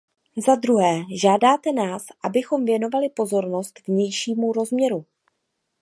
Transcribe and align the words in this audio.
Za 0.47 0.55
druhé, 0.55 1.01
žádáte 1.21 1.71
nás, 1.73 2.05
abychom 2.23 2.65
věnovali 2.65 3.09
pozornost 3.09 3.79
vnějšímu 3.87 4.53
rozměru. 4.53 5.05